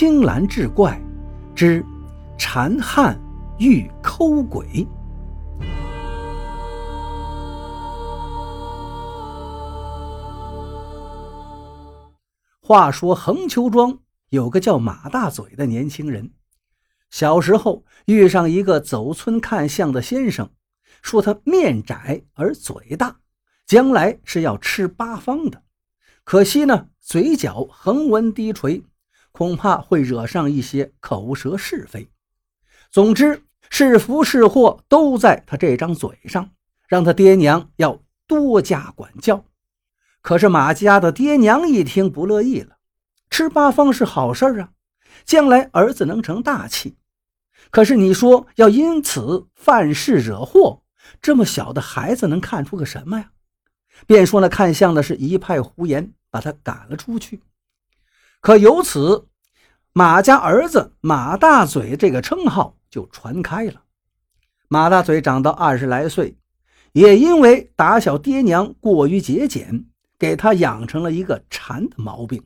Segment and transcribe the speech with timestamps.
[0.00, 0.96] 青蓝志怪
[1.56, 1.84] 之
[2.38, 3.20] 缠汉
[3.58, 4.86] 欲抠鬼。
[12.60, 13.98] 话说横秋庄
[14.28, 16.30] 有个叫马大嘴的年轻人，
[17.10, 20.48] 小时候遇上一个走村看相的先生，
[21.02, 23.16] 说他面窄而嘴大，
[23.66, 25.64] 将来是要吃八方的。
[26.22, 28.84] 可惜呢，嘴角横纹低垂，
[29.32, 32.10] 恐怕会惹上一些口舌是非。
[32.90, 36.50] 总之，是福是祸都在他这张嘴上，
[36.88, 39.44] 让他爹娘要多加管教。
[40.20, 42.78] 可是马家的爹娘一听不乐意了，
[43.30, 44.70] 吃八方是好事啊，
[45.24, 46.96] 将来儿子能成大器。
[47.70, 50.82] 可是你说要因此犯事惹祸，
[51.20, 53.30] 这么小的孩子能看出个什么呀？
[54.06, 56.12] 便说那看相的是一派胡言。
[56.30, 57.40] 把他赶了出去，
[58.40, 59.26] 可由此，
[59.92, 63.82] 马家儿子马大嘴这个称号就传开了。
[64.68, 66.36] 马大嘴长到二十来岁，
[66.92, 69.86] 也因为打小爹娘过于节俭，
[70.18, 72.44] 给他养成了一个馋的毛病。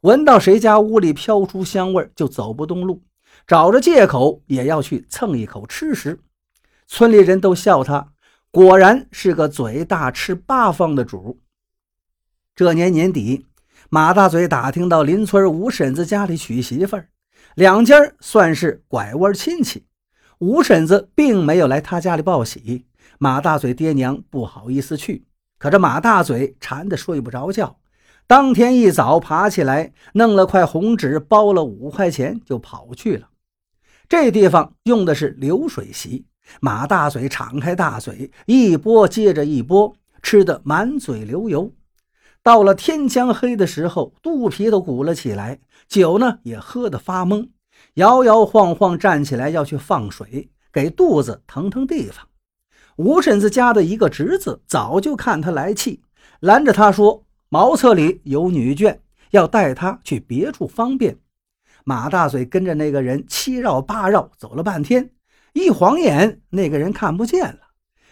[0.00, 3.02] 闻到谁家屋里飘出香味，就走不动路，
[3.46, 6.20] 找着借口也要去蹭一口吃食。
[6.86, 8.12] 村里人都笑他，
[8.50, 11.40] 果然是个嘴大吃八方的主。
[12.54, 13.46] 这年年底，
[13.90, 17.08] 马大嘴打听到邻村吴婶子家里娶媳妇儿，
[17.54, 19.86] 两家算是拐弯亲戚。
[20.38, 22.86] 吴婶子并没有来他家里报喜，
[23.18, 25.26] 马大嘴爹娘不好意思去。
[25.58, 27.78] 可这马大嘴馋得睡不着觉，
[28.26, 33.28] 当天一早爬起来，弄了块红纸包了五块钱就跑去了。
[34.08, 36.26] 这地方用的是流水席，
[36.60, 41.72] 马大嘴敞开大嘴，一波接着一波，吃得满嘴流油。
[42.44, 47.48] 到了天将黑的时候，肚皮都鼓了起来，酒呢也喝得发懵，
[47.94, 52.28] 摇摇晃晃站起来要去放水，给肚子腾腾地方。
[52.96, 56.02] 吴婶子家的一个侄子早就看他来气，
[56.40, 58.98] 拦着他说：“茅厕里有女眷，
[59.30, 61.16] 要带他去别处方便。”
[61.84, 65.12] 马大嘴跟着那个人七绕八绕走了半天，
[65.54, 67.60] 一晃眼，那个人看不见了。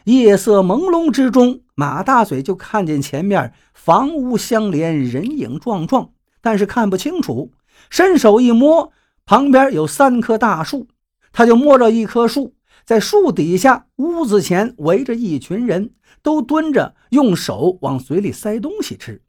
[0.04, 7.52] 夜色朦胧之中，马大嘴就看见前面房屋相连，人影幢幢，但是看不清楚。
[7.88, 8.92] 伸手一摸，
[9.24, 10.88] 旁边有三棵大树，
[11.32, 12.54] 他就摸着一棵树，
[12.84, 15.90] 在树底下，屋子前围着一群人，
[16.22, 19.22] 都蹲着，用手往嘴里塞东西吃。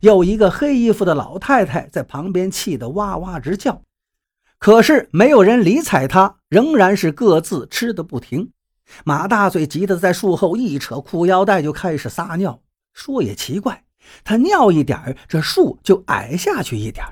[0.00, 3.82] 有一个黑衣服的老太太在旁边气得哇哇直叫，
[4.58, 8.50] 可是没有人理睬他，仍然是各自吃的不停。
[9.04, 12.60] 马大嘴急得在树后一扯裤腰带，就开始撒尿。
[12.92, 13.84] 说也奇怪，
[14.24, 17.04] 他尿一点这树就矮下去一点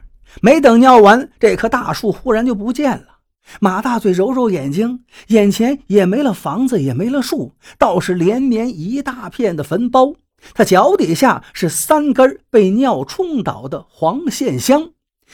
[0.42, 3.18] 没等尿完，这棵大树忽然就不见了。
[3.60, 10.14] 马大嘴揉揉眼睛，眼前也没了房子，也没了树，倒是连绵一大片的坟包。
[10.52, 14.90] 他脚底下是三根被尿冲倒的黄线香，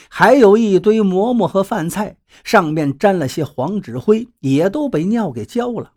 [0.08, 5.92] 还有一堆馍馍和饭菜，上面沾了些黄纸灰，也都被尿给浇了。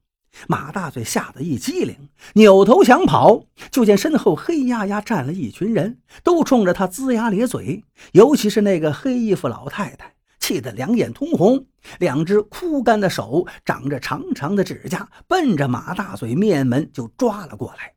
[0.48, 7.84] 马大嘴吓得一激灵，扭头想跑，就见身后黑压压站了一群人，都冲着他龇牙咧嘴。
[8.12, 11.66] 尤其是那个黑衣服老太太，气得两眼通红，
[12.00, 17.97] 两只枯干的手长着长长的指甲，奔着马大嘴面门就抓了过来。